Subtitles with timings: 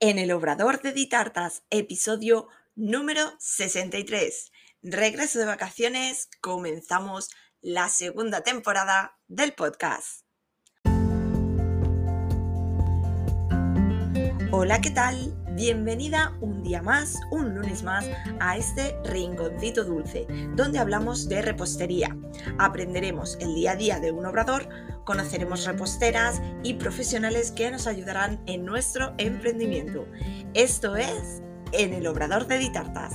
[0.00, 4.52] en el Obrador de Ditartas, episodio número 63.
[4.82, 7.30] Regreso de vacaciones, comenzamos
[7.62, 10.22] la segunda temporada del podcast.
[14.52, 15.45] Hola, ¿qué tal?
[15.56, 18.04] Bienvenida un día más, un lunes más,
[18.40, 22.14] a este rinconcito dulce, donde hablamos de repostería.
[22.58, 24.68] Aprenderemos el día a día de un obrador,
[25.04, 30.04] conoceremos reposteras y profesionales que nos ayudarán en nuestro emprendimiento.
[30.52, 31.40] Esto es
[31.72, 33.14] En el Obrador de Ditartas.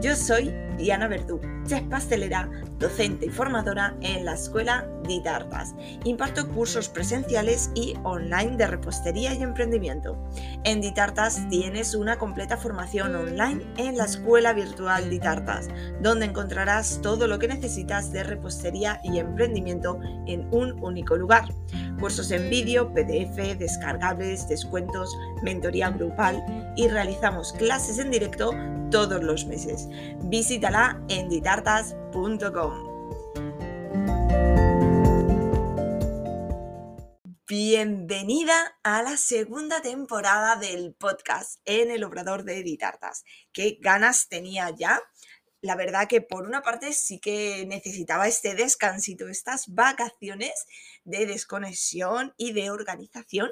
[0.00, 5.74] Yo soy Diana Verdú, chef pastelera, docente y formadora en la Escuela Ditartas.
[6.04, 10.16] Imparto cursos presenciales y online de repostería y emprendimiento.
[10.64, 15.68] En Ditartas tienes una completa formación online en la Escuela Virtual Ditartas,
[16.00, 21.44] donde encontrarás todo lo que necesitas de repostería y emprendimiento en un único lugar.
[22.00, 26.42] Cursos en vídeo, PDF, descargables, descuentos, mentoría grupal
[26.76, 28.52] y realizamos clases en directo
[28.90, 29.88] todos los meses.
[30.24, 32.69] Visítala en ditartas.com.
[37.50, 43.24] Bienvenida a la segunda temporada del podcast en el Obrador de Ditartas.
[43.52, 45.00] Qué ganas tenía ya.
[45.60, 50.52] La verdad que por una parte sí que necesitaba este descansito, estas vacaciones
[51.02, 53.50] de desconexión y de organización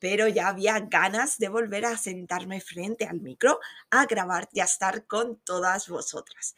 [0.00, 4.64] pero ya había ganas de volver a sentarme frente al micro, a grabar y a
[4.64, 6.56] estar con todas vosotras.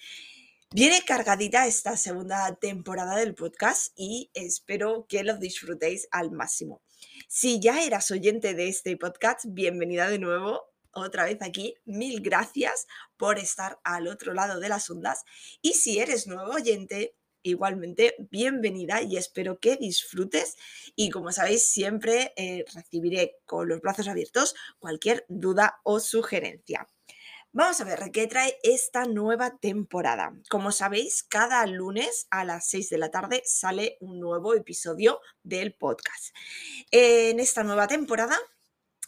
[0.75, 6.81] Viene cargadita esta segunda temporada del podcast y espero que lo disfrutéis al máximo.
[7.29, 10.63] Si ya eras oyente de este podcast, bienvenida de nuevo
[10.93, 11.75] otra vez aquí.
[11.85, 12.87] Mil gracias
[13.19, 15.25] por estar al otro lado de las ondas.
[15.61, 20.57] Y si eres nuevo oyente, igualmente bienvenida y espero que disfrutes
[20.97, 26.89] y como sabéis siempre eh, recibiré con los brazos abiertos cualquier duda o sugerencia.
[27.55, 30.35] Vamos a ver qué trae esta nueva temporada.
[30.49, 35.75] Como sabéis, cada lunes a las 6 de la tarde sale un nuevo episodio del
[35.75, 36.35] podcast.
[36.91, 38.39] En esta nueva temporada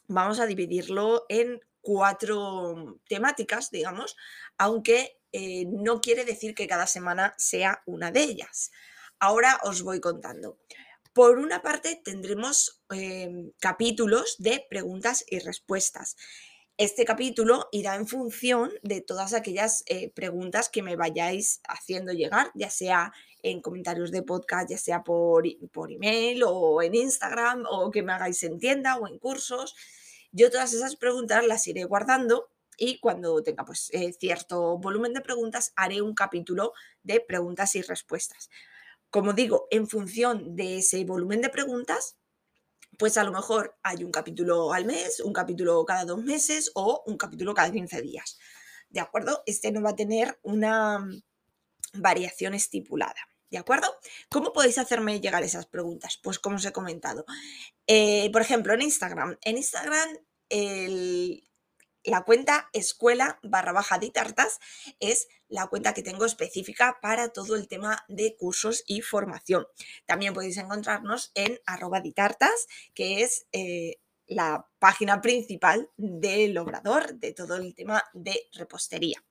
[0.09, 4.15] vamos a dividirlo en cuatro temáticas, digamos,
[4.59, 8.73] aunque eh, no quiere decir que cada semana sea una de ellas.
[9.21, 10.59] Ahora os voy contando.
[11.15, 16.17] Por una parte tendremos em, capítulos de preguntas y respuestas.
[16.77, 22.51] Este capítulo irá en función de todas aquellas eh, preguntas que me vayáis haciendo llegar,
[22.57, 23.13] ya sea
[23.45, 28.13] en comentarios de podcast, ya sea por, por email o en Instagram o que me
[28.13, 29.77] hagáis en tienda o en cursos.
[30.33, 35.21] Yo todas esas preguntas las iré guardando y cuando tenga pues, eh, cierto volumen de
[35.21, 36.73] preguntas haré un capítulo
[37.05, 38.51] de preguntas y respuestas.
[39.11, 42.17] Como digo, en función de ese volumen de preguntas,
[42.99, 47.03] pues a lo mejor hay un capítulo al mes, un capítulo cada dos meses o
[47.07, 48.39] un capítulo cada 15 días.
[48.89, 49.43] ¿De acuerdo?
[49.47, 51.23] Este no va a tener una mm,
[51.95, 53.17] variación estipulada.
[53.51, 53.87] ¿De acuerdo?
[54.29, 56.19] ¿Cómo podéis hacerme llegar esas preguntas?
[56.23, 57.25] Pues como os he comentado.
[57.87, 59.39] Eh, por ejemplo, en Instagram.
[59.43, 60.09] En Instagram
[60.49, 61.49] el,
[62.05, 64.61] la cuenta escuela barra baja de tartas
[65.01, 69.67] es la cuenta que tengo específica para todo el tema de cursos y formación.
[70.07, 77.33] También podéis encontrarnos en arroba ditartas, que es eh, la página principal del obrador de
[77.33, 79.23] todo el tema de repostería.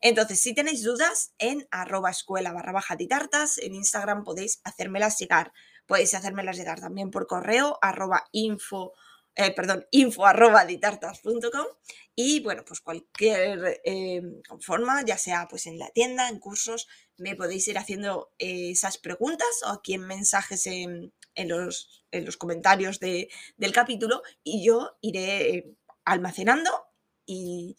[0.00, 5.52] Entonces, si tenéis dudas, en arroba escuela barra baja ditartas, en Instagram podéis hacérmelas llegar.
[5.86, 8.92] Podéis hacérmelas llegar también por correo, arroba info
[9.40, 10.66] eh, perdón, info arroba
[12.16, 14.20] y bueno, pues cualquier eh,
[14.60, 16.88] forma, ya sea pues en la tienda, en cursos,
[17.18, 22.36] me podéis ir haciendo eh, esas preguntas o aquí en mensajes en, los, en los,
[22.36, 26.70] comentarios del capítulo y yo iré almacenando
[27.24, 27.76] y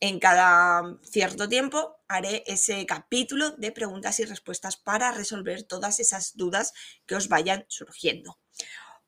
[0.00, 6.34] en cada cierto tiempo haré ese capítulo de preguntas y respuestas para resolver todas esas
[6.34, 6.72] dudas
[7.04, 8.38] que os vayan surgiendo.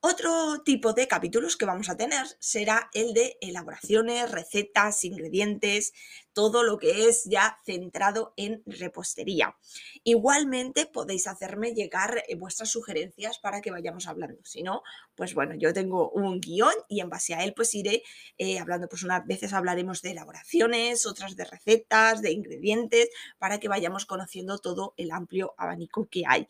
[0.09, 5.95] Otro tipo de capítulos que vamos a tener será el de elaboraciones, recetas, ingredientes,
[6.33, 9.57] todo lo que es ya centrado en repostería.
[10.05, 14.39] Igualmente podéis hacerme llegar eh, vuestras sugerencias para que vayamos hablando.
[14.45, 14.85] Si no,
[15.17, 18.05] pues bueno, yo tengo un guion y en base a él pues iré
[18.39, 23.67] eh, hablando, pues unas veces hablaremos de elaboraciones, otras de recetas, de ingredientes, para que
[23.67, 26.47] vayamos conociendo todo el amplio abanico que hay.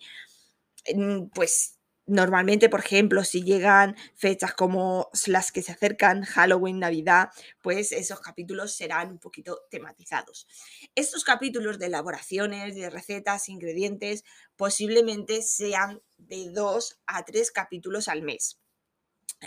[1.34, 1.75] Pues
[2.08, 7.30] Normalmente, por ejemplo, si llegan fechas como las que se acercan, Halloween, Navidad,
[7.62, 10.46] pues esos capítulos serán un poquito tematizados.
[10.94, 14.22] Estos capítulos de elaboraciones, de recetas, ingredientes,
[14.54, 18.60] posiblemente sean de dos a tres capítulos al mes.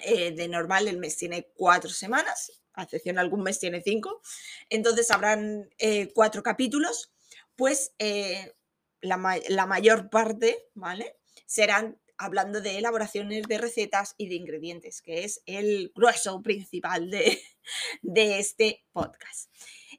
[0.03, 4.21] Eh, de normal el mes tiene cuatro semanas, a excepción algún mes tiene cinco,
[4.69, 7.11] entonces habrán eh, cuatro capítulos,
[7.55, 8.53] pues eh,
[9.01, 11.17] la, la, mayor parte, ¿vale?
[11.47, 17.41] Serán hablando de elaboraciones de recetas y de ingredientes, que es el grueso principal de,
[18.01, 19.49] de este podcast.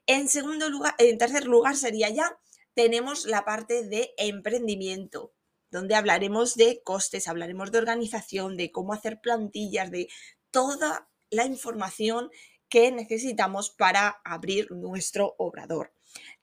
[0.05, 2.39] En segundo lugar, en tercer lugar sería ya,
[2.73, 5.33] tenemos la parte de emprendimiento,
[5.71, 10.07] donde hablaremos de costes, hablaremos de organización, de cómo hacer plantillas, de
[10.51, 12.29] toda la información
[12.69, 15.93] que necesitamos para abrir nuestro obrador.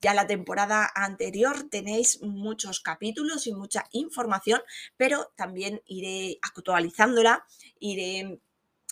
[0.00, 4.60] Ya la temporada anterior tenéis muchos capítulos y mucha información,
[4.96, 7.44] pero también iré actualizándola,
[7.80, 8.40] iré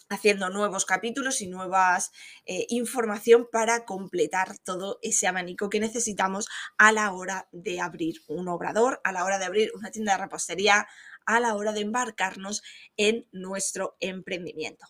[0.08, 2.12] haciendo nuevos capítulos y nuevas
[2.44, 6.46] eh, información para completar todo ese abanico que necesitamos
[6.78, 10.22] a la hora de abrir un obrador, a la hora de abrir una tienda de
[10.22, 10.86] repostería,
[11.26, 12.62] a la hora de embarcarnos
[12.96, 14.86] en nuestro emprendimiento.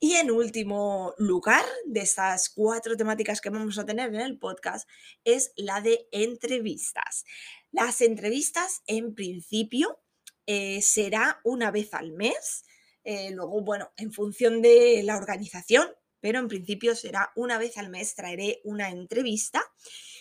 [0.00, 4.88] Y en último lugar de estas cuatro temáticas que vamos a tener en el podcast
[5.24, 7.24] es la de entrevistas.
[7.70, 10.00] Las entrevistas en principio
[10.46, 12.64] eh, será una vez al mes.
[13.04, 15.88] Eh, luego, bueno, en función de la organización,
[16.20, 19.62] pero en principio será una vez al mes, traeré una entrevista.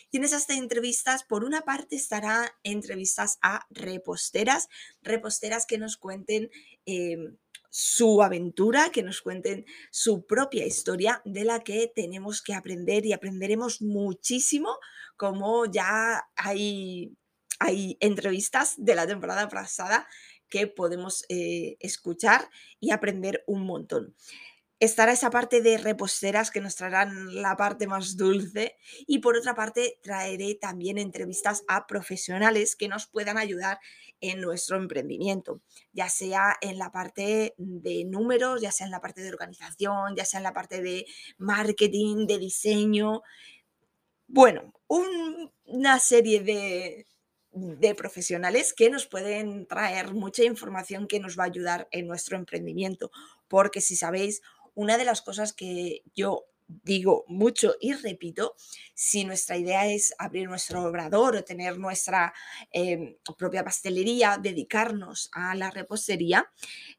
[0.10, 4.68] Y en esas entrevistas, por una parte, estará entrevistas a reposteras,
[5.02, 6.50] reposteras que nos cuenten
[6.86, 7.38] em,
[7.72, 13.14] su aventura, que nos cuenten su propia historia de la que tenemos que aprender y
[13.14, 14.78] aprenderemos muchísimo,
[15.16, 17.18] como ya hay,
[17.60, 20.06] hay entrevistas de la temporada pasada
[20.50, 22.50] que podemos eh, escuchar
[22.82, 24.16] y aprender un montón.
[24.82, 29.54] Estará esa parte de reposteras que nos traerán la parte más dulce y por otra
[29.54, 33.80] parte traeré también entrevistas a profesionales que nos puedan ayudar
[34.22, 35.62] en nuestro emprendimiento,
[35.94, 40.26] ya sea en la parte de números, ya sea en la parte de organización, ya
[40.26, 41.06] sea en la parte de
[41.38, 43.22] marketing, de diseño.
[44.26, 47.06] Bueno, una serie de,
[47.52, 52.36] de profesionales que nos pueden traer mucha información que nos va a ayudar en nuestro
[52.36, 53.12] emprendimiento.
[53.48, 54.42] Porque si sabéis,
[54.76, 56.46] una de las cosas que yo
[56.84, 58.56] digo mucho y repito,
[58.94, 62.34] si nuestra idea es abrir nuestro obrador o tener nuestra
[62.72, 66.50] em, propia pastelería, dedicarnos a la repostería,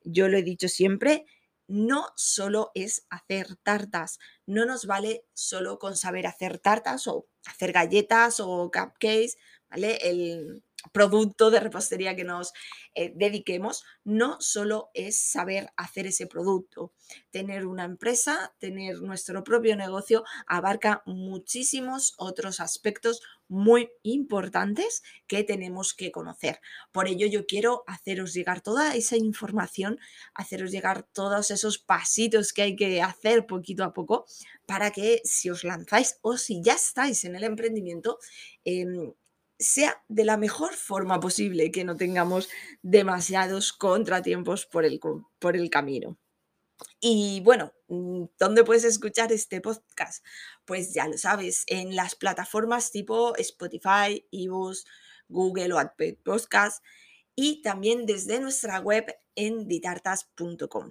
[0.04, 1.24] yo lo he dicho siempre,
[1.68, 7.72] no solo es hacer tartas, no nos vale solo con saber hacer tartas o hacer
[7.72, 9.38] galletas o cupcakes,
[9.70, 9.98] ¿vale?
[10.92, 12.52] Producto de repostería que nos
[12.94, 16.92] eh, dediquemos, no solo es saber hacer ese producto.
[17.30, 25.92] Tener una empresa, tener nuestro propio negocio, abarca muchísimos otros aspectos muy importantes que tenemos
[25.92, 26.60] que conocer.
[26.90, 29.98] Por ello yo quiero haceros llegar toda esa información,
[30.32, 34.24] haceros llegar todos esos pasitos que hay que hacer poquito a poco
[34.64, 38.18] para que si os lanzáis o si ya estáis en el emprendimiento,
[38.64, 39.12] em,
[39.62, 42.48] sea de la mejor forma posible, que no tengamos
[42.82, 45.00] demasiados contratiempos por el,
[45.38, 46.18] por el camino.
[47.00, 50.24] Y bueno, mm, ¿dónde puedes escuchar este podcast?
[50.64, 54.84] Pues ya lo sabes, en las plataformas tipo Spotify, ebooks,
[55.28, 56.84] Google o Apple Podcast
[57.34, 60.90] y también desde nuestra web en ditartas.com.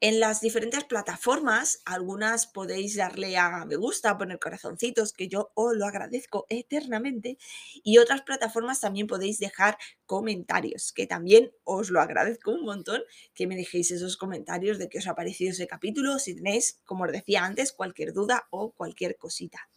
[0.00, 5.76] En las diferentes plataformas, algunas podéis darle a me gusta, poner corazoncitos, que yo os
[5.76, 7.38] lo agradezco eternamente.
[7.82, 13.02] Y otras plataformas también podéis dejar comentarios, que también os lo agradezco un montón,
[13.34, 17.04] que me dejéis esos comentarios de qué os ha parecido ese capítulo, si tenéis, como
[17.04, 19.68] os decía antes, cualquier duda o cualquier cosita.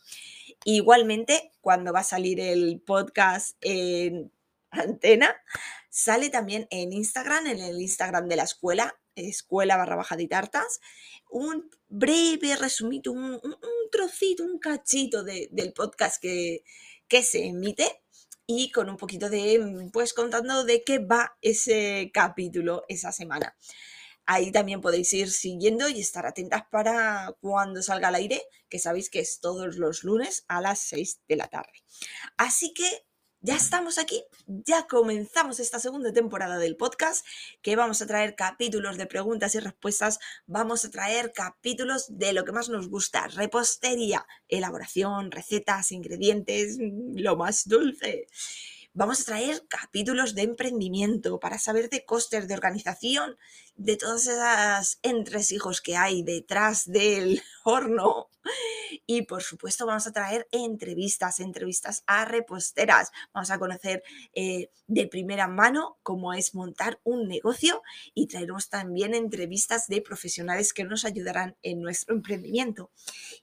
[0.63, 4.31] Igualmente, cuando va a salir el podcast en
[4.71, 5.35] antena,
[5.89, 10.79] sale también en Instagram, en el Instagram de la escuela, escuela barra baja de tartas,
[11.29, 13.39] un breve resumito, un,
[13.91, 16.63] trocito, un cachito del podcast que,
[17.07, 18.01] que se emite
[18.47, 23.55] y con un poquito de, pues contando de qué va ese capítulo esa semana.
[24.27, 29.09] Ahí también podéis ir siguiendo y estar atentas para cuando salga al aire, que sabéis
[29.09, 31.83] que es todos los lunes a las 6 de la tarde.
[32.35, 33.05] Así que
[33.45, 37.23] ya estamos aquí, ya comenzamos esta segunda temporada del podcast,
[37.61, 42.43] que vamos a traer capítulos de preguntas y respuestas, vamos a traer capítulos de lo
[42.43, 48.25] que más nos gusta, repostería, elaboración, recetas, ingredientes, lo más dulce.
[48.97, 53.35] Vamos a traer capítulos de emprendimiento para saber de costes, de organización,
[53.75, 58.29] de todas esas entresijos que hay detrás del horno
[59.05, 63.11] Y por supuesto vamos a traer entrevistas, entrevistas a reposteras.
[63.33, 64.01] Vamos a conocer
[64.33, 67.83] eh, de primera mano cómo es montar un negocio
[68.13, 72.91] y traeremos también entrevistas de profesionales que nos ayudarán en nuestro emprendimiento.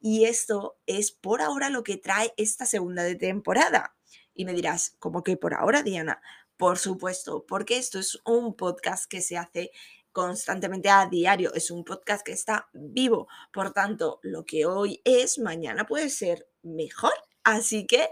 [0.00, 3.94] Y esto es por ahora lo que trae esta segunda de temporada.
[4.34, 6.20] Y me dirás, ¿cómo que por ahora, Diana?
[6.56, 9.70] Por supuesto, porque esto es un podcast que se hace
[10.12, 11.52] constantemente a diario.
[11.54, 13.28] Es un podcast que está vivo.
[13.52, 17.12] Por tanto, lo que hoy es, mañana puede ser mejor.
[17.44, 18.08] Así que,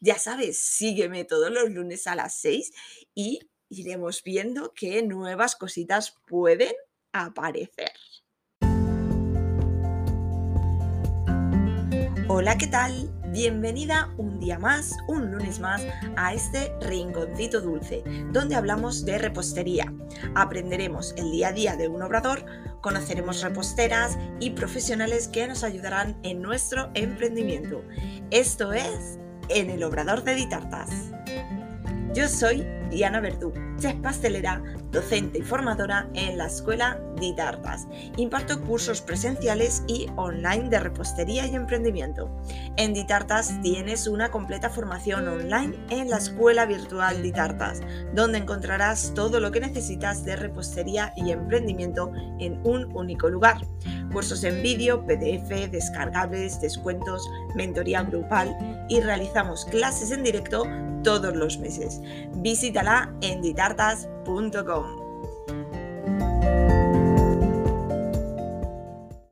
[0.00, 2.72] ya sabes, sígueme todos los lunes a las 6
[3.14, 6.74] y iremos viendo qué nuevas cositas pueden
[7.12, 7.92] aparecer.
[12.28, 13.21] Hola, ¿qué tal?
[13.32, 15.80] Bienvenida un día más, un lunes más,
[16.16, 19.90] a este rinconcito dulce, donde hablamos de repostería.
[20.34, 22.44] Aprenderemos el día a día de un obrador,
[22.82, 27.82] conoceremos reposteras y profesionales que nos ayudarán en nuestro emprendimiento.
[28.30, 30.90] Esto es En el Obrador de Ditartas.
[32.14, 37.88] Yo soy Diana Verdú, chef pastelera, docente y formadora en la Escuela Ditartas.
[38.18, 42.30] Imparto cursos presenciales y online de repostería y emprendimiento.
[42.76, 47.80] En Ditartas tienes una completa formación online en la Escuela Virtual Ditartas,
[48.14, 53.66] donde encontrarás todo lo que necesitas de repostería y emprendimiento en un único lugar.
[54.12, 60.64] Cursos en vídeo, PDF, descargables, descuentos, mentoría grupal y realizamos clases en directo
[61.02, 62.00] todos los meses.
[63.20, 65.01] En ditartas.com.